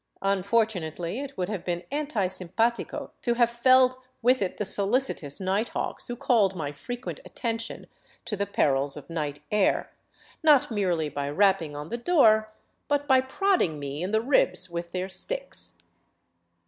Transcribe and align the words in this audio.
Unfortunately 0.23 1.19
it 1.19 1.37
would 1.37 1.47
have 1.47 1.63
been 1.63 1.83
anti 1.91 2.25
simpatico 2.25 3.11
to 3.21 3.35
have 3.35 3.51
felled 3.51 3.97
with 4.23 4.41
it 4.41 4.57
the 4.57 4.65
solicitous 4.65 5.39
night 5.39 5.69
hawks 5.69 6.07
who 6.07 6.15
called 6.15 6.55
my 6.55 6.71
frequent 6.71 7.19
at 7.23 7.35
tention 7.35 7.85
to 8.25 8.35
the 8.35 8.47
perils 8.47 8.97
of 8.97 9.11
night 9.11 9.41
air, 9.51 9.91
not 10.41 10.71
merely 10.71 11.07
by 11.07 11.29
rapping 11.29 11.75
on 11.75 11.89
the 11.89 11.99
door, 11.99 12.51
but 12.87 13.07
by 13.07 13.21
prodding 13.21 13.77
me 13.77 14.01
in 14.01 14.09
the 14.09 14.21
ribs 14.21 14.71
with 14.71 14.91
their 14.91 15.07
sticks. 15.07 15.77